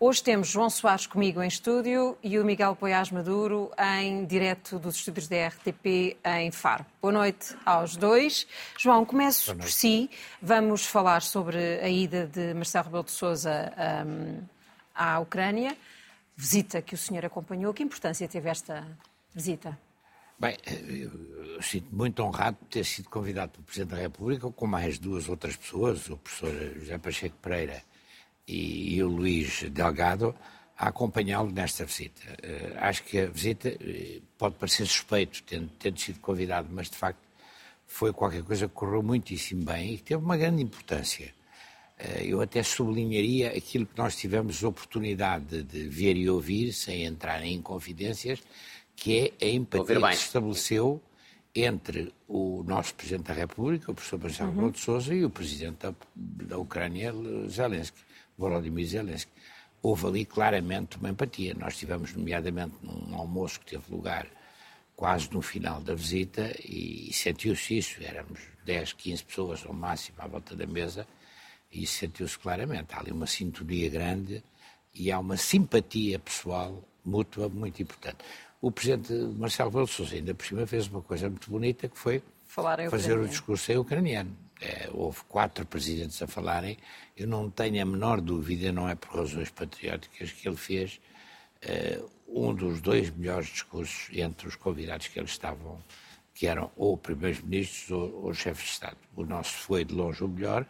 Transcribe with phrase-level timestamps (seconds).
[0.00, 4.94] Hoje temos João Soares comigo em estúdio e o Miguel Poiás Maduro em direto dos
[4.94, 6.86] estúdios da RTP em Faro.
[7.02, 8.46] Boa noite aos dois.
[8.78, 10.08] João, começo por si.
[10.40, 13.72] Vamos falar sobre a ida de Marcelo Rebelo de Sousa
[14.06, 14.40] um,
[14.94, 15.76] à Ucrânia,
[16.36, 17.74] visita que o senhor acompanhou.
[17.74, 18.86] Que importância teve esta
[19.34, 19.76] visita?
[20.38, 24.96] Bem, eu sinto muito honrado por ter sido convidado pelo Presidente da República com mais
[24.96, 27.82] duas outras pessoas, o professor José Pacheco Pereira
[28.48, 30.34] e, e o Luís Delgado,
[30.76, 32.22] a acompanhá-lo nesta visita.
[32.42, 36.96] Uh, acho que a visita uh, pode parecer suspeito, tendo, tendo sido convidado, mas de
[36.96, 37.20] facto
[37.86, 41.34] foi qualquer coisa que correu muitíssimo bem e que teve uma grande importância.
[42.00, 47.04] Uh, eu até sublinharia aquilo que nós tivemos oportunidade de, de ver e ouvir, sem
[47.04, 48.40] entrar em confidências,
[48.94, 51.02] que é a empatia que se estabeleceu
[51.54, 54.70] entre o nosso Presidente da República, o professor Marcelo uhum.
[54.70, 57.12] de Sousa, e o Presidente da, da Ucrânia,
[57.48, 57.98] Zelensky,
[58.38, 59.32] Volodymyr Zelensky.
[59.82, 61.54] Houve ali claramente uma empatia.
[61.54, 64.26] Nós tivemos, nomeadamente, num almoço que teve lugar
[64.96, 68.02] quase no final da visita e, e sentiu-se isso.
[68.02, 71.06] Éramos 10, 15 pessoas ao máximo à volta da mesa
[71.70, 72.94] e sentiu-se claramente.
[72.94, 74.42] Há ali uma sintonia grande
[74.94, 78.18] e há uma simpatia pessoal mútua muito importante
[78.60, 82.22] o presidente Marcelo Rebelo Sousa ainda por cima fez uma coisa muito bonita que foi
[82.90, 84.36] fazer o discurso em ucraniano.
[84.60, 86.76] É, houve quatro presidentes a falarem.
[87.16, 91.00] Eu não tenho a menor dúvida, não é por razões patrióticas, que ele fez
[91.64, 95.82] uh, um dos dois melhores discursos entre os convidados que eles estavam,
[96.34, 98.96] que eram ou primeiros-ministros ou, ou chefes de Estado.
[99.14, 100.66] O nosso foi de longe o melhor,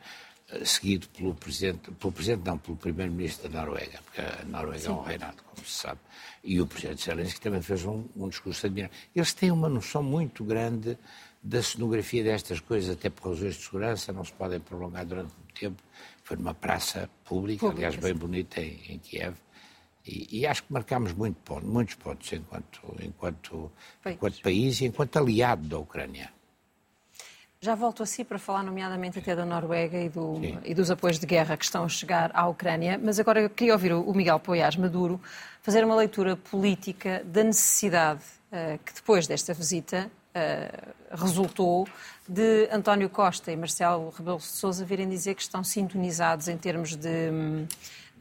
[0.64, 4.88] seguido pelo presidente, pelo presidente não, pelo primeiro-ministro da Noruega, porque a Noruega Sim.
[4.88, 6.00] é um reinado, como se sabe
[6.48, 8.96] e o presidente Zelensky também fez um, um discurso admirável.
[9.14, 10.96] Eles têm uma noção muito grande
[11.42, 15.54] da cenografia destas coisas, até por razões de segurança, não se podem prolongar durante muito
[15.60, 15.82] tempo.
[16.24, 19.36] Foi numa praça pública, pública aliás, bem bonita em, em Kiev.
[20.06, 23.70] E, e, acho que marcámos muito ponto, muitos pontos enquanto, enquanto,
[24.06, 26.32] enquanto país e enquanto aliado da Ucrânia.
[27.60, 31.18] Já volto a si para falar, nomeadamente, até da Noruega e, do, e, dos apoios
[31.18, 34.38] de guerra que estão a chegar à Ucrânia, mas agora eu queria ouvir o Miguel
[34.38, 35.20] Poiás Maduro
[35.60, 41.88] fazer uma leitura política da necessidade uh, que depois desta visita uh, resultou
[42.28, 46.94] de António Costa e Marcelo Rebelo de Sousa virem dizer que estão sintonizados em termos
[46.94, 47.30] de,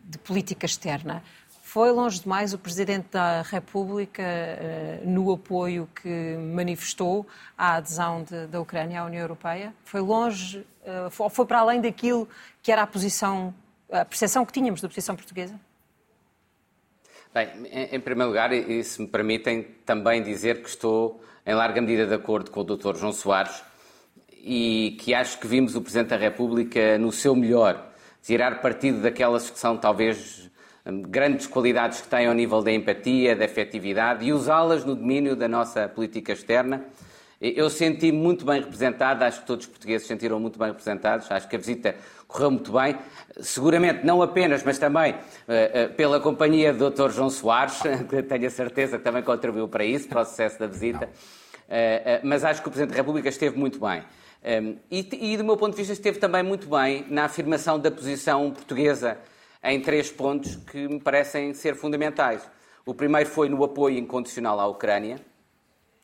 [0.04, 1.22] de política externa.
[1.68, 8.48] Foi longe demais o Presidente da República uh, no apoio que manifestou à adesão de,
[8.48, 9.74] da Ucrânia à União Europeia?
[9.84, 12.26] Foi longe, uh, foi, foi para além daquilo
[12.64, 13.54] que era a posição,
[13.92, 15.60] a percepção que tínhamos da posição portuguesa?
[17.34, 17.50] Bem,
[17.92, 22.14] em, primeiro lugar, e se me permitem também dizer que estou em larga medida de
[22.14, 22.96] acordo com o Dr.
[22.96, 23.62] João Soares
[24.32, 27.92] e que acho que vimos o Presidente da República no seu melhor,
[28.24, 30.48] tirar partido daquelas que são talvez
[31.08, 35.48] grandes qualidades que têm ao nível da empatia, da efetividade e usá-las no domínio da
[35.48, 36.86] nossa política externa.
[37.40, 41.48] Eu senti muito bem representado, acho que todos os portugueses sentiram muito bem representados, acho
[41.48, 41.96] que a visita
[42.28, 42.98] correu muito bem,
[43.40, 47.12] seguramente não apenas, mas também uh, uh, pela companhia do Dr.
[47.12, 50.66] João Soares, que tenho a certeza que também contribuiu para isso, para o sucesso da
[50.66, 54.04] visita, uh, mas acho que o Presidente da República esteve muito bem.
[54.44, 57.92] Um, e, e, do meu ponto de vista, esteve também muito bem na afirmação da
[57.92, 59.18] posição portuguesa
[59.68, 62.50] em três pontos que me parecem ser fundamentais.
[62.86, 65.20] O primeiro foi no apoio incondicional à Ucrânia.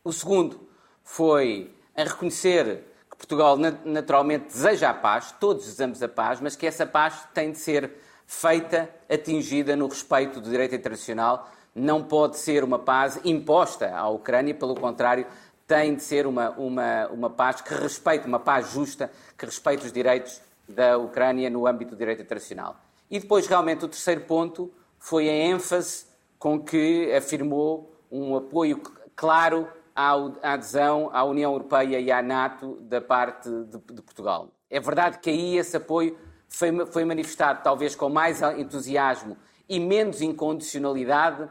[0.03, 0.67] O segundo
[1.01, 6.67] foi em reconhecer que Portugal naturalmente deseja a paz, todos desejamos a paz, mas que
[6.67, 7.89] essa paz tem de ser
[8.27, 11.49] feita, atingida no respeito do direito internacional.
[11.73, 15.25] Não pode ser uma paz imposta à Ucrânia, pelo contrário,
[15.65, 19.91] tem de ser uma, uma, uma paz que respeite, uma paz justa, que respeite os
[19.93, 22.75] direitos da Ucrânia no âmbito do direito internacional.
[23.13, 26.07] E depois, realmente, o terceiro ponto foi a ênfase
[26.39, 28.81] com que afirmou um apoio
[29.15, 34.49] claro à adesão à União Europeia e à NATO da parte de, de Portugal.
[34.67, 36.17] É verdade que aí esse apoio
[36.49, 39.37] foi, foi, manifestado talvez com mais entusiasmo
[39.69, 41.49] e menos incondicionalidade uh,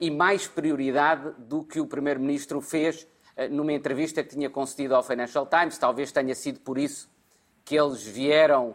[0.00, 3.06] e mais prioridade do que o Primeiro-Ministro fez
[3.36, 5.78] uh, numa entrevista que tinha concedido ao Financial Times.
[5.78, 7.08] Talvez tenha sido por isso
[7.64, 8.74] que eles vieram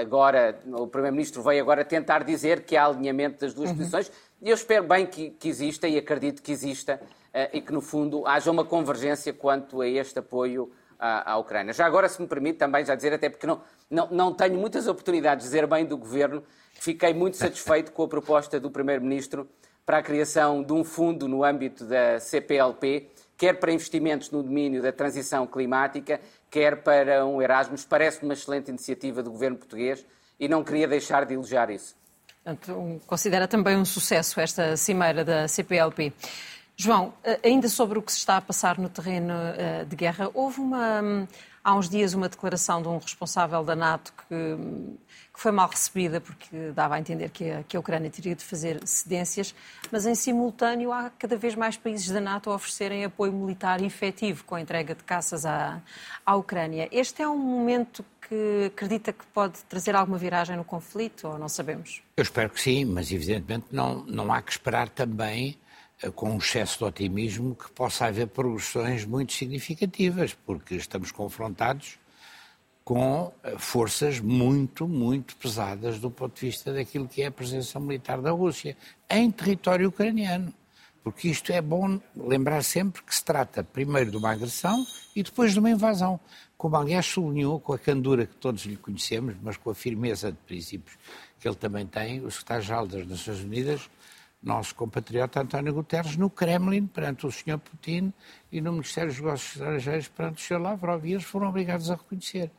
[0.00, 3.76] agora, o Primeiro-Ministro veio agora tentar dizer que há alinhamento das duas uhum.
[3.76, 4.10] posições,
[4.42, 7.00] e eu espero bem que, que exista e acredito que exista,
[7.34, 11.72] uh, e que no fundo haja uma convergência quanto a este apoio à, à, Ucrânia.
[11.72, 14.86] Já agora, se me permite também já dizer, até porque não, não, não tenho muitas
[14.86, 16.42] oportunidades de dizer bem do Governo,
[16.74, 19.48] fiquei muito satisfeito com a proposta do Primeiro-Ministro
[19.86, 24.82] para a criação de um fundo no âmbito da CPLP, quer para investimentos no domínio
[24.82, 26.20] da transição climática,
[26.50, 27.84] quer para um Erasmus.
[27.84, 30.04] Parece-me uma excelente iniciativa do governo português
[30.38, 31.96] e não queria deixar de elogiar isso.
[32.44, 36.12] Portanto, considera também um sucesso esta cimeira da CPLP.
[36.76, 40.28] João, eh, ainda sobre o que se está a passar no terreno eh, de guerra,
[40.34, 41.26] houve uma,
[41.62, 44.56] há uns dias uma declaração de um responsável da NATO que,
[45.32, 48.44] que foi mal recebida porque dava a entender que a, que a, Ucrânia teria de
[48.44, 49.54] fazer cedências,
[49.90, 54.42] mas em simultâneo há cada vez mais países da NATO a oferecerem apoio militar efetivo
[54.44, 55.80] com a entrega de caças à,
[56.26, 56.88] à Ucrânia.
[56.90, 61.48] Este é um momento que acredita que pode trazer alguma viragem no conflito ou não
[61.48, 62.02] sabemos?
[62.16, 65.56] Eu espero que sim, mas evidentemente não, não há que esperar também
[66.14, 71.98] com um excesso de otimismo que possa haver progressões muito significativas, porque estamos confrontados
[72.84, 77.80] com eh, forças muito, muito pesadas do ponto de vista daquilo que é a presença
[77.80, 78.76] militar da Rússia
[79.08, 80.52] em território ucraniano.
[81.02, 85.52] Porque isto é bom lembrar sempre que se trata primeiro de uma agressão e depois
[85.52, 86.18] de uma invasão.
[86.56, 90.38] Como aliás sublinhou com a candura que todos lhe conhecemos, mas com a firmeza de
[90.46, 90.96] princípios
[91.38, 93.90] que ele também tem, o secretário-geral das Nações Unidas,
[94.44, 97.58] nosso compatriota António Guterres no Kremlin perante o Sr.
[97.58, 98.12] Putin
[98.52, 100.60] e no Ministério dos Negócios Estrangeiros perante o Sr.
[100.60, 101.04] Lavrov.
[101.06, 102.50] E eles foram obrigados a reconhecer.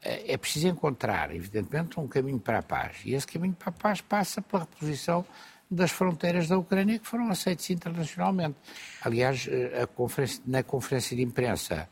[0.00, 2.98] É, é preciso encontrar, evidentemente, um caminho para a paz.
[3.04, 5.26] E esse caminho para a paz passa pela reposição
[5.68, 8.56] das fronteiras da Ucrânia que foram aceitas internacionalmente.
[9.02, 11.88] Aliás, eh, conferência, na conferência de imprensa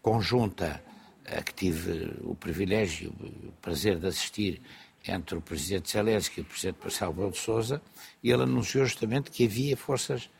[0.00, 0.82] conjunta
[1.26, 4.62] a que tive o privilégio, o prazer de assistir
[5.10, 7.82] entre o presidente Zelensky e o presidente Marcelo Rebelo de Sousa,
[8.22, 10.30] e ele anunciou justamente que havia forças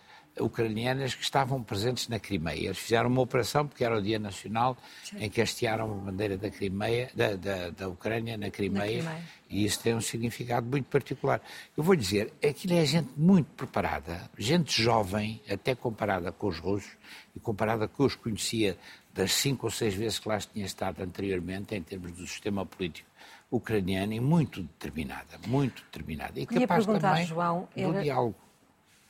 [0.40, 2.66] ucranianas que estavam presentes na Crimeia.
[2.66, 5.24] Eles fizeram uma operação, porque era o Dia Nacional, Sim.
[5.24, 9.28] em que hastearam a bandeira da, Crimeia, da, da, da Ucrânia na Crimeia, na Crimeia,
[9.50, 11.40] e isso tem um significado muito particular.
[11.76, 16.92] Eu vou dizer, aquilo é gente muito preparada, gente jovem, até comparada com os russos,
[17.34, 18.76] e comparada com que eu os conhecia
[19.12, 23.07] das cinco ou seis vezes que lá tinha estado anteriormente, em termos do sistema político
[23.50, 26.38] ucraniana e muito determinada, muito determinada.
[26.38, 28.02] E capaz também João, do era...
[28.02, 28.36] diálogo.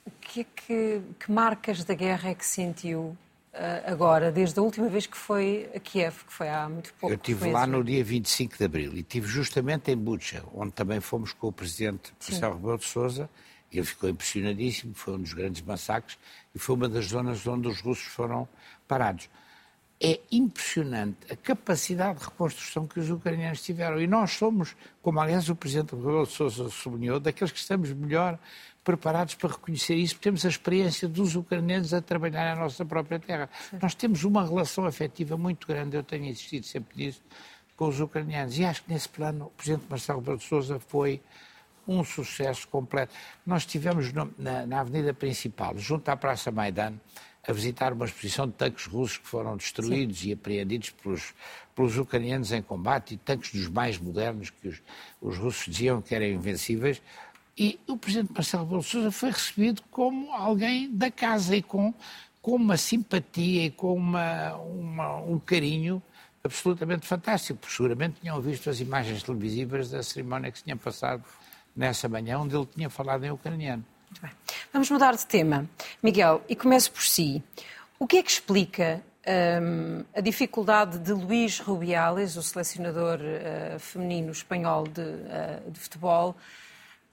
[0.06, 3.16] O que, é que, que, marcas da guerra é que sentiu uh,
[3.84, 7.12] agora, desde a última vez que foi a Kiev, que foi há muito pouco?
[7.12, 11.00] Eu estive lá no dia 25 de abril e estive justamente em Bucha, onde também
[11.00, 13.28] fomos com o presidente Marcelo Rebelo de Sousa.
[13.70, 16.18] Ele ficou impressionadíssimo, foi um dos grandes massacres
[16.54, 18.48] e foi uma das zonas onde os russos foram
[18.86, 19.28] parados
[20.00, 24.00] é impressionante a capacidade de reconstrução que os ucranianos tiveram.
[24.00, 28.38] E nós somos, como aliás o Presidente Rebelo de Sousa sublinhou, daqueles que estamos melhor
[28.84, 33.18] preparados para reconhecer isso, porque temos a experiência dos ucranianos a trabalhar na nossa própria
[33.18, 33.50] terra.
[33.70, 33.78] Sim.
[33.82, 37.20] Nós temos uma relação afetiva muito grande, eu tenho insistido sempre nisso,
[37.76, 38.58] com os ucranianos.
[38.58, 41.20] E acho que nesse plano o Presidente Marcelo Rebelo de Sousa foi
[41.86, 43.14] um sucesso completo.
[43.44, 46.94] Nós estivemos na, na avenida principal, junto à Praça Maidan,
[47.46, 50.28] a visitar uma exposição de tanques russos que foram destruídos Sim.
[50.28, 51.34] e apreendidos pelos,
[51.74, 54.82] pelos ucranianos em combate, e tanques dos mais modernos que os,
[55.20, 57.00] os russos diziam que eram invencíveis.
[57.56, 61.92] E o presidente Marcelo Rebelo Sousa foi recebido como alguém da casa e com,
[62.40, 66.02] com uma simpatia e com uma, uma, um carinho
[66.44, 71.24] absolutamente fantástico, porque seguramente tinham visto as imagens televisivas da cerimónia que se tinha passado
[71.74, 73.84] nessa manhã, onde ele tinha falado em ucraniano.
[74.10, 74.30] Muito bem.
[74.72, 75.68] Vamos mudar de tema.
[76.02, 77.42] Miguel, e começo por si.
[77.98, 79.02] O que é que explica
[79.62, 86.34] um, a dificuldade de Luís Rubiales, o selecionador uh, feminino espanhol de, uh, de, futebol,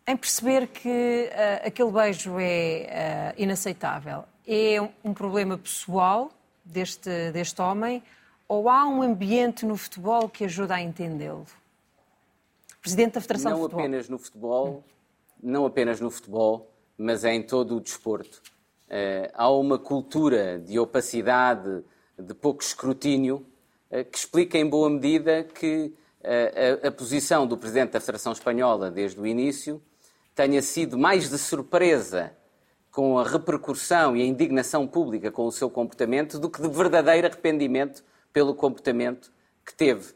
[0.07, 4.23] em perceber que uh, aquele beijo é inaceitável?
[4.47, 6.31] É um problema pessoal
[6.63, 8.01] deste, deste homem
[8.47, 11.45] ou há um ambiente no futebol que ajuda a entendê-lo?
[12.81, 13.79] Presidente da Federação não de Futebol.
[13.81, 14.83] Apenas no futebol,
[15.41, 18.41] não apenas no futebol, mas é em todo o desporto.
[18.87, 21.83] Uh, há uma cultura de opacidade,
[22.17, 23.45] de pouco escrutínio,
[23.89, 28.31] uh, que explica em boa medida que uh, a, a, posição do Presidente da Federação
[28.31, 29.81] Espanhola desde o início
[30.35, 32.31] tenha sido mais de surpresa
[32.91, 37.27] com a repercussão e a indignação pública com o seu comportamento do que de verdadeiro
[37.27, 39.31] arrependimento pelo comportamento
[39.65, 40.13] que teve.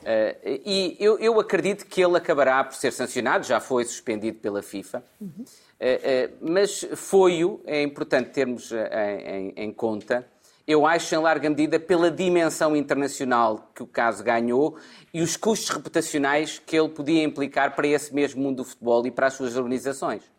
[0.00, 4.62] Uh, e eu, eu, acredito que ele acabará por ser sancionado, já foi suspendido pela
[4.62, 5.44] FIFA, uhum.
[5.84, 10.26] Uh, uh, mas foi-o, é importante termos em, em, conta,
[10.66, 14.76] eu acho em larga medida pela dimensão internacional que o caso ganhou
[15.12, 19.10] e os custos reputacionais que ele podia implicar para esse mesmo mundo do futebol e
[19.10, 20.33] para as suas organizações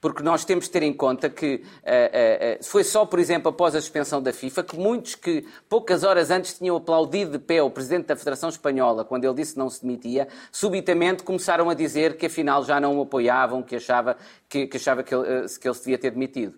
[0.00, 3.74] porque nós temos de ter em conta que uh, uh, foi só, por exemplo, após
[3.74, 7.70] a suspensão da FIFA, que muitos que poucas horas antes tinham aplaudido de pé o
[7.70, 12.16] Presidente da Federação Espanhola, quando ele disse que não se demitia, subitamente começaram a dizer
[12.16, 14.16] que afinal já não o apoiavam, que achava
[14.48, 16.54] que, que, achava que, ele, que ele se devia ter demitido.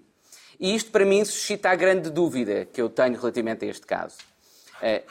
[0.58, 4.18] E isto, para mim, suscita a grande dúvida que eu tenho relativamente a este caso.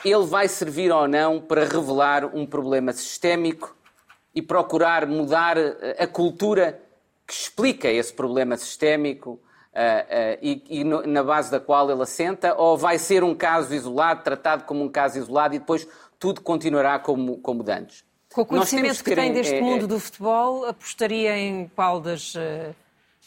[0.06, 3.76] Ele vai servir ou não para revelar um problema sistémico
[4.34, 5.58] e procurar mudar
[5.98, 6.80] a cultura
[7.30, 12.02] que explica esse problema sistémico uh, uh, e, e no, na base da qual ele
[12.02, 16.42] assenta, ou vai ser um caso isolado, tratado como um caso isolado e depois tudo
[16.42, 18.04] continuará como, como antes?
[18.34, 22.00] Com o conhecimento que, que tem deste é, mundo é, do futebol, apostaria em qual
[22.00, 22.76] das, uh,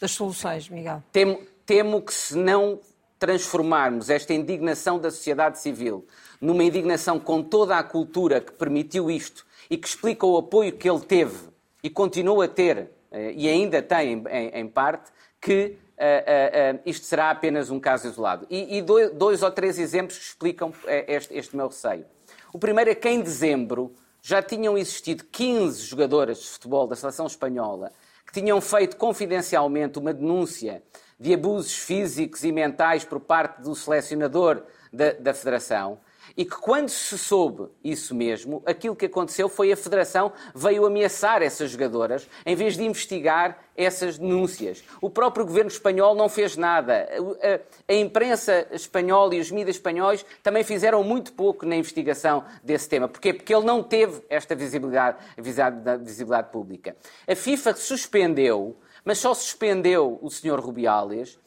[0.01, 1.01] das soluções, Miguel?
[1.13, 2.81] Temo, temo que se não
[3.17, 6.05] transformarmos esta indignação da sociedade civil
[6.41, 10.89] numa indignação com toda a cultura que permitiu isto e que explica o apoio que
[10.89, 11.37] ele teve
[11.81, 12.91] e continua a ter
[13.35, 18.47] e ainda tem em, parte, que uh, uh, isto será apenas um caso isolado.
[18.49, 20.73] E, e dois, dois, ou três exemplos que explicam
[21.07, 22.05] este, este, meu receio.
[22.51, 27.27] O primeiro é que em dezembro já tinham existido 15 jogadoras de futebol da seleção
[27.27, 27.91] espanhola
[28.25, 30.81] que tinham feito confidencialmente uma denúncia
[31.19, 35.99] de abusos físicos e mentais por parte do selecionador da, da Federação
[36.35, 41.41] e que quando se soube isso mesmo, aquilo que aconteceu foi a Federação veio ameaçar
[41.41, 44.83] essas jogadoras em vez de investigar essas denúncias.
[45.01, 47.07] O próprio governo espanhol não fez nada.
[47.87, 53.07] A, imprensa espanhola e os mídias espanhóis também fizeram muito pouco na investigação desse tema.
[53.07, 53.33] Porquê?
[53.33, 56.95] Porque ele não teve esta visibilidade, visibilidade pública.
[57.27, 58.75] A FIFA suspendeu,
[59.05, 60.59] mas só suspendeu o Sr.
[60.59, 61.37] Rubiales uh,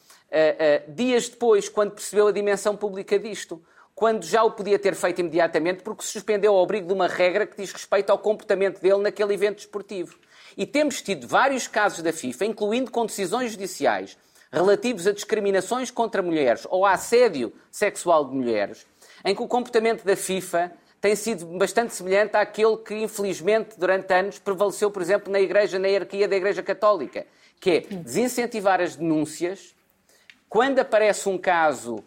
[0.89, 3.61] uh, dias depois, quando percebeu a dimensão pública disto
[3.97, 7.47] quando já o podia ter feito imediatamente, porque se suspendeu ao abrigo de uma regra
[7.47, 10.19] que diz respeito ao comportamento dele naquele evento desportivo.
[10.55, 14.15] E temos tido vários casos da FIFA, incluindo com decisões judiciais,
[14.51, 18.85] relativos a discriminações contra mulheres ou a assédio sexual de mulheres,
[19.25, 24.37] em que o comportamento da FIFA tem sido bastante semelhante àquele que, infelizmente, durante anos
[24.37, 27.25] prevaleceu, por exemplo, na Igreja, na hierarquia da Igreja Católica,
[27.59, 29.75] que é desincentivar as denúncias.
[30.47, 32.03] Quando aparece um caso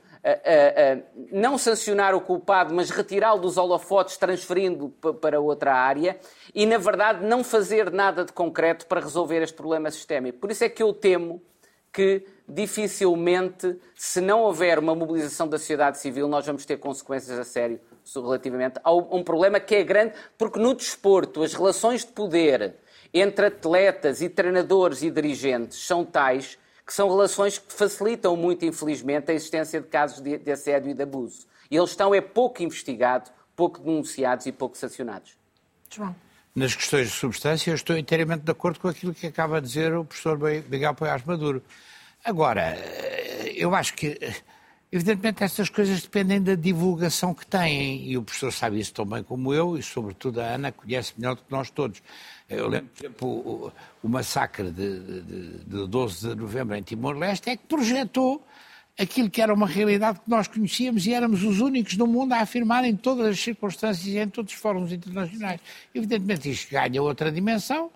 [1.32, 6.18] não sancionar o culpado, mas retirá-lo dos holofotes, transferindo para outra área,
[6.54, 10.38] e, na verdade, não fazer nada de concreto para resolver este problema sistémico.
[10.38, 11.42] Por isso é que eu temo
[11.92, 17.44] que dificilmente, se não houver uma mobilização da sociedade civil, nós vamos ter consequências a
[17.44, 17.80] sério
[18.14, 22.74] relativamente a um problema que é grande, porque no desporto as relações de poder
[23.12, 26.58] entre atletas e treinadores e dirigentes são tais
[26.90, 30.94] que são relações que facilitam muito, infelizmente, a existência de casos de, de assédio e
[30.94, 31.46] de abuso.
[31.70, 35.38] E eles estão é pouco investigados, pouco denunciados e pouco sancionados.
[35.88, 36.16] João.
[36.52, 39.94] Nas questões de substância, eu estou inteiramente de acordo com aquilo que acaba de dizer
[39.94, 41.62] o professor Miguel Poiás Maduro.
[42.24, 42.76] Agora,
[43.54, 44.18] eu acho que,
[44.92, 49.22] evidentemente, estas coisas dependem da divulgação que têm, e o professor sabe isso tão bem
[49.22, 52.02] como eu, e sobretudo a Ana conhece melhor do que nós todos.
[52.48, 57.50] Eu lembro, por exemplo, o, o massacre de, de, de 12 de novembro em Timor-Leste
[57.50, 58.44] é que projetou
[58.98, 62.40] aquilo que era uma realidade que nós conhecíamos e éramos os únicos no mundo a
[62.40, 65.60] afirmar em todas as circunstâncias e em todos os fóruns internacionais.
[65.94, 67.90] Evidentemente, isto ganha outra dimensão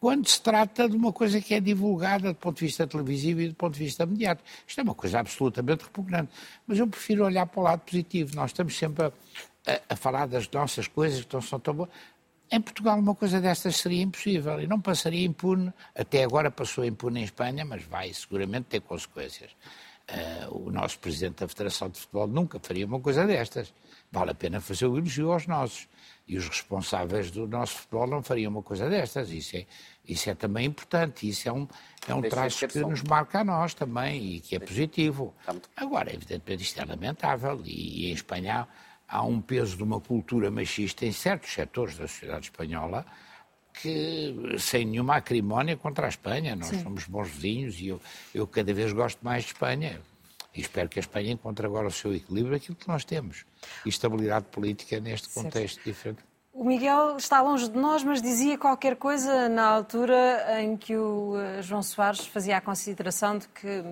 [0.00, 3.48] quando se trata de uma coisa que é divulgada do ponto de vista televisivo e
[3.48, 4.48] do ponto de vista mediático.
[4.66, 6.30] Isto é uma coisa absolutamente repugnante.
[6.66, 8.34] Mas eu prefiro olhar para o lado positivo.
[8.36, 9.12] Nós estamos sempre a,
[9.66, 11.90] a, a falar das nossas coisas que não são tão boas.
[12.50, 15.72] Em Portugal uma coisa destas seria impossível e não passaria impune.
[15.94, 19.50] Até agora passou impune em Espanha, mas vai seguramente ter consequências.
[20.10, 23.74] Uh, o nosso presidente da Federação de Futebol nunca faria uma coisa destas.
[24.10, 25.86] Vale a pena fazer o elogio aos nossos.
[26.28, 29.30] E os responsáveis do nosso futebol não fariam uma coisa destas.
[29.30, 29.66] Isso é,
[30.06, 31.26] isso é também importante.
[31.26, 31.66] Isso é um,
[32.06, 35.34] é um traço que nos marca a nós também e que é positivo.
[35.74, 37.62] Agora, evidentemente, isto é lamentável.
[37.64, 38.68] E, e em Espanha
[39.08, 43.06] há um peso de uma cultura machista em certos setores da sociedade espanhola
[43.80, 46.82] que, sem nenhuma acrimónia contra a Espanha, nós Sim.
[46.82, 48.00] somos bons vizinhos e eu,
[48.34, 50.00] eu cada vez gosto mais de Espanha.
[50.58, 53.46] E espero que a Espanha encontre agora o seu equilíbrio, aquilo que nós temos.
[53.86, 55.86] E estabilidade política neste contexto certo.
[55.86, 56.24] diferente.
[56.52, 61.38] O Miguel está longe de nós, mas dizia qualquer coisa na altura em que o
[61.38, 63.82] eh, João Soares fazia a consideração de que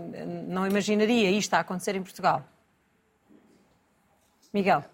[0.49, 2.45] não imaginaria isto a acontecer em Portugal.
[4.53, 4.85] Miguel.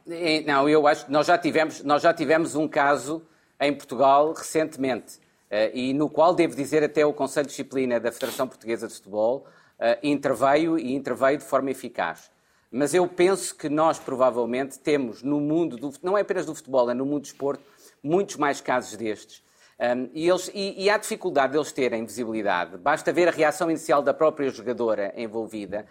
[0.44, 3.22] Não, eu acho que nós já tivemos, nós já tivemos um caso
[3.58, 8.12] em Portugal recentemente, eh, e no qual, devo dizer, até o Conselho de Disciplina da
[8.12, 9.52] Federação Portuguesa de Futebol eh,
[10.02, 12.30] interveio e interveio de forma eficaz.
[12.70, 16.90] Mas eu penso que nós provavelmente temos no mundo, do, não é apenas do futebol,
[16.90, 17.62] é no mundo do esporte,
[18.02, 19.42] muitos mais casos destes.
[19.78, 22.78] Um, e, eles, e, e, há dificuldade deles terem visibilidade.
[22.78, 25.86] Basta ver a reação inicial da própria jogadora envolvida,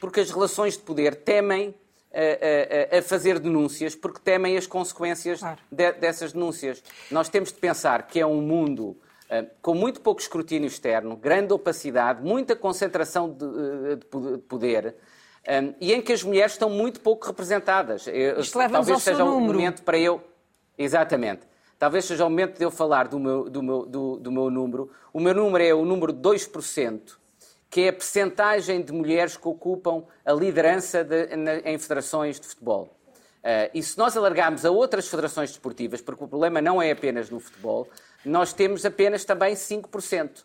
[0.00, 1.74] porque as relações de poder temem
[2.12, 5.60] a, a, a, fazer denúncias porque temem as consequências claro.
[5.70, 6.82] de, dessas denúncias.
[7.10, 8.96] Nós temos de pensar que é um mundo
[9.62, 14.96] com muito pouco escrutínio externo, grande opacidade, muita concentração de, eh, de poder.
[15.44, 18.06] Eh, e em que as mulheres estão muito pouco representadas.
[18.06, 20.22] Isto ao seja um momento para eu.
[20.76, 21.42] Exatamente.
[21.78, 24.90] talvez seja o momento de eu falar do meu, do meu, do, do meu número.
[25.12, 27.16] O meu número é o número 2%,
[27.70, 32.46] que é a percentagem de mulheres que ocupam a liderança de, na, em federações de
[32.46, 32.88] futebol.
[33.44, 37.28] Uh, e se nós alargarmos a outras federações desportivas, porque o problema não é apenas
[37.28, 37.86] no futebol,
[38.24, 40.44] nós temos apenas também 5% uh,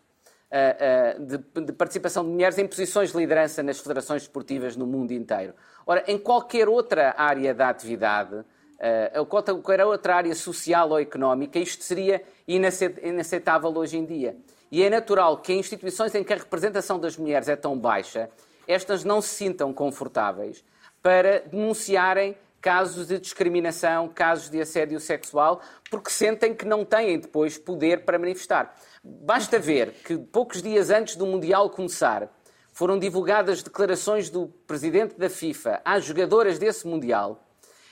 [0.52, 5.12] uh, de, de participação de mulheres em posições de liderança nas federações desportivas no mundo
[5.12, 5.54] inteiro.
[5.86, 11.84] Ora, em qualquer outra área da atividade, uh, qualquer outra área social ou económica, isto
[11.84, 14.36] seria inaceitável hoje em dia.
[14.72, 18.30] E é natural que em instituições em que a representação das mulheres é tão baixa,
[18.68, 20.64] estas não se sintam confortáveis
[21.02, 27.58] para denunciarem casos de discriminação, casos de assédio sexual, porque sentem que não têm depois
[27.58, 28.76] poder para manifestar.
[29.04, 32.30] Basta ver que poucos dias antes do Mundial começar,
[32.74, 37.46] foram divulgadas declarações do presidente da FIFA às jogadoras desse Mundial,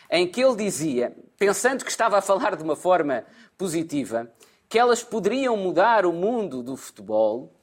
[0.10, 3.26] em que ele dizia, pensando que estava a falar de uma forma
[3.58, 4.32] positiva,
[4.70, 7.57] que elas poderiam mudar o mundo do futebol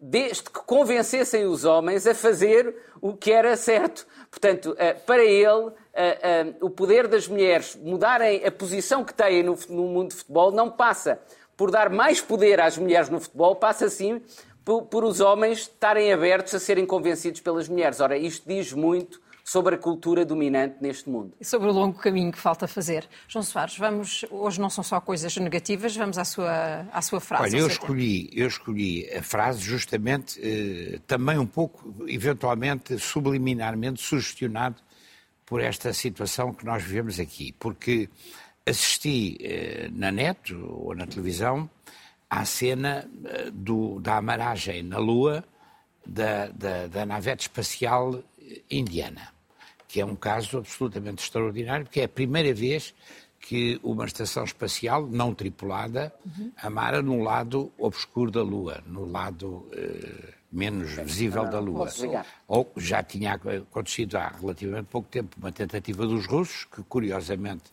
[0.00, 4.06] desde que convencessem os homens a fazer o que era certo.
[4.30, 9.42] Portanto, eh, para ele, eh, eh, o poder das mulheres mudarem a posição que têm
[9.42, 11.20] no mundo de futebol não passa
[11.56, 14.22] por dar mais poder às mulheres no futebol, passa sim
[14.64, 18.00] por, por os homens estarem abertos a serem convencidos pelas mulheres.
[18.00, 21.32] Ora, isto diz muito sobre a cultura dominante neste mundo.
[21.40, 23.08] E sobre o longo caminho que falta fazer.
[23.26, 27.56] João Soares, vamos, hoje não são só coisas negativas, vamos à sua, à sua frase.
[27.56, 34.82] Olha, eu escolhi, eu escolhi a frase justamente eh, também um pouco, eventualmente, subliminarmente sugestionado
[35.46, 38.10] por esta situação que nós vivemos aqui, porque
[38.66, 41.70] assisti eh, na net ou na televisão
[42.28, 45.42] à cena eh, do, da amaragem na Lua
[46.06, 48.22] da, da, da navete espacial
[48.70, 49.37] indiana
[49.88, 52.94] que é um caso absolutamente extraordinário, porque é a primeira vez
[53.40, 56.52] que uma estação espacial não tripulada uhum.
[56.58, 61.88] amara no lado obscuro da Lua, no lado eh, menos visível da Lua.
[62.46, 67.72] Ou já tinha acontecido há relativamente pouco tempo uma tentativa dos russos, que curiosamente,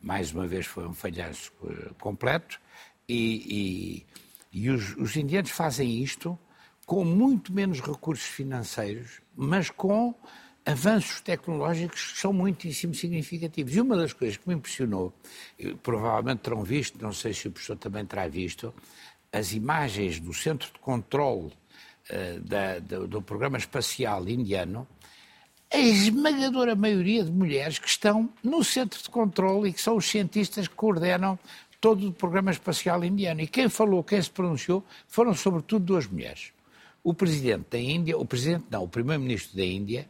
[0.00, 2.60] mais uma vez, foi um falhanço eh, completo,
[3.08, 4.04] e,
[4.52, 6.38] e, e os, os indianos fazem isto
[6.84, 10.14] com muito menos recursos financeiros, mas com
[10.66, 13.74] avanços tecnológicos que são muitíssimo significativos.
[13.74, 15.12] E uma das coisas que me impressionou,
[15.82, 18.74] provavelmente terão visto, não sei se o professor também terá visto,
[19.32, 21.52] as imagens do centro de controle
[22.10, 24.86] uh, da, do, do programa espacial indiano,
[25.72, 30.06] a esmagadora maioria de mulheres que estão no centro de controle e que são os
[30.06, 31.38] cientistas que coordenam
[31.80, 33.40] todo o programa espacial indiano.
[33.40, 36.52] E quem falou, quem se pronunciou, foram sobretudo duas mulheres.
[37.04, 40.08] O presidente da Índia, o presidente não, o primeiro-ministro da Índia,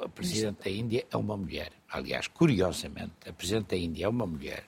[0.00, 1.72] a Presidente da Índia é uma mulher.
[1.88, 4.64] Aliás, curiosamente, a Presidente da Índia é uma mulher.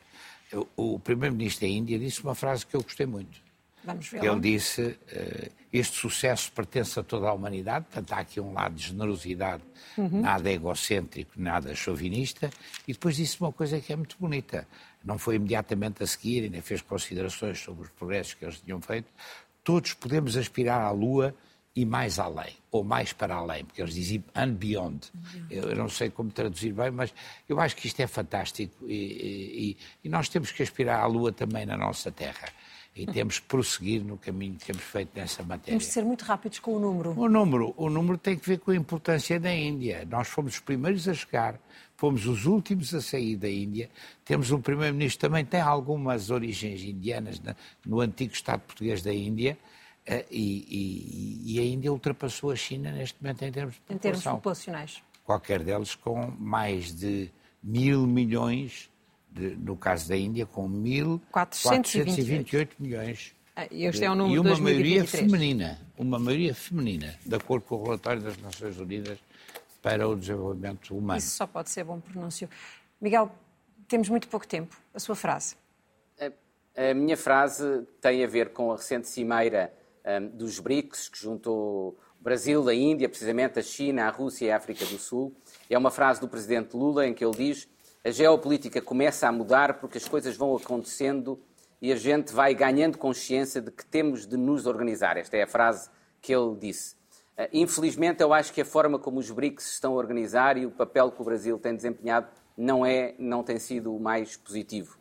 [0.77, 3.41] O, Primeiro-Ministro da Índia disse uma frase que eu gostei muito.
[3.85, 4.25] Vamos ver.
[4.25, 8.75] Ele disse: uh, Este sucesso pertence a toda a humanidade, portanto, há aqui um lado
[8.75, 9.63] de generosidade,
[9.97, 10.21] uhum.
[10.21, 12.51] nada egocêntrico, nada chauvinista,
[12.87, 14.67] e depois disse uma coisa que é muito bonita.
[15.05, 19.09] Não foi imediatamente a seguir, ainda fez considerações sobre os progressos que eles tinham feito.
[19.63, 21.35] Todos podemos aspirar à Lua
[21.77, 25.13] e mais além, ou mais para além, porque eles diziam and beyond.
[25.51, 27.13] Eu não sei como traduzir bem, mas
[27.47, 31.33] eu acho que isto é fantástico e, e, e nós temos que aspirar à Lua
[31.33, 32.49] também na nossa Terra.
[32.95, 35.73] E temos que prosseguir no caminho que temos feito nessa matéria.
[35.73, 37.11] Temos de ser muito rápidos com o número.
[37.11, 40.09] O número, o número tem que ver com a importância da Índia.
[40.11, 41.61] Nós fomos os primeiros a chegar,
[41.95, 43.91] fomos os últimos a sair da Índia.
[44.25, 47.39] Temos um primeiro-ministro também tem algumas origens indianas
[47.85, 49.76] no antigo Estado português daÍndia eh,
[50.31, 53.97] e, e, e, a Índia ultrapassou a China neste momento em termos de população.
[53.97, 55.03] Em termos populacionais.
[55.25, 57.31] Qualquer deles com mais de
[57.63, 58.89] mil milhões,
[59.31, 63.35] de, no caso da Índia, com 1.428 milhões.
[63.57, 64.63] Ah, este é o número e uma 2023.
[64.63, 69.19] maioria feminina, uma maioria feminina, de acordo com o relatório das Nações Unidas
[69.83, 71.19] para o Desenvolvimento Humano.
[71.19, 72.49] Isso só pode ser bom pronúncio.
[73.01, 73.33] Miguel,
[73.89, 74.77] temos muito pouco tempo.
[74.95, 75.57] A sua frase.
[76.21, 79.73] A, a minha frase tem a ver com a recente cimeira
[80.07, 84.51] um, dos BRICS, que juntou o Brasil, a Índia, precisamente a China, a Rússia e
[84.51, 85.35] a África do Sul.
[85.69, 87.69] É uma frase do presidente Lula em que ele diz:
[88.05, 91.41] a geopolítica começa a mudar porque as coisas vão acontecendo
[91.81, 95.17] e a gente vai ganhando consciência de que temos de nos organizar.
[95.17, 95.91] Esta é a frase
[96.23, 96.95] que ele disse.
[97.37, 100.71] Uh, infelizmente, eu acho que a forma como os BRICS estão a organizar e o
[100.71, 104.97] papel que o Brasil tem desempenhado não, é, não tem sido o mais positivo.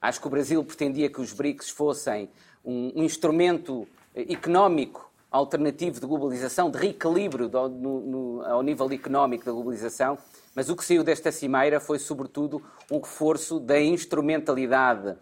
[0.00, 2.30] Acho que o Brasil pretendia que os BRICS fossem
[2.64, 9.44] um, um instrumento económico alternativo de globalização, de reequilíbrio do, no, no, ao nível económico
[9.44, 10.16] da globalização,
[10.54, 15.16] mas o que saiu desta cimeira foi, sobretudo, um reforço da instrumentalidade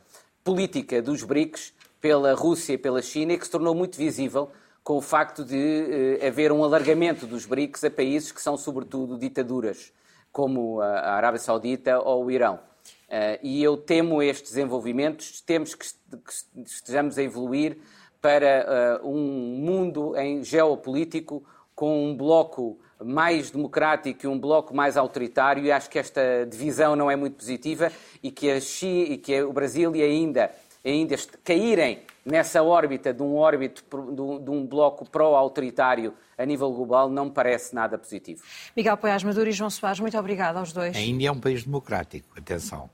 [0.44, 4.50] política dos BRICS pela Rússia e pela China e que se tornou muito visível
[4.84, 9.18] com o facto de eh, haver um alargamento dos BRICS a países que são, sobretudo,
[9.18, 9.92] ditaduras,
[10.30, 12.60] como a Arábia Saudita ou o Irão.
[13.08, 15.86] Uh, e eu temo estes desenvolvimentos, temos que
[16.64, 17.78] estejamos a evoluir
[18.26, 21.44] para uh, um mundo em geopolítico
[21.76, 26.96] com um bloco mais democrático e um bloco mais autoritário, e acho que esta divisão
[26.96, 30.50] não é muito positiva e que, a Xi, e que o Brasil e a Índia,
[30.84, 33.84] a Índia caírem nessa órbita de um, órbito,
[34.42, 38.42] de um bloco pró-autoritário a nível global não me parece nada positivo.
[38.76, 40.96] Miguel Poiás Maduro e João Soares, muito obrigado aos dois.
[40.96, 42.90] A Índia é um país democrático, atenção.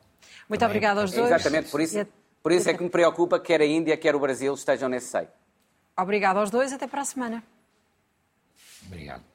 [0.47, 1.31] Muito Também obrigado aos dois.
[1.31, 2.07] Exatamente, por isso,
[2.43, 5.09] por isso é que me preocupa que quer a Índia, quer o Brasil estejam nesse
[5.09, 5.29] seio.
[5.97, 7.43] Obrigado aos dois, até para a semana.
[8.87, 9.32] Obrigado.